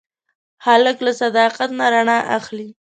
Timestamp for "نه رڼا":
1.79-2.17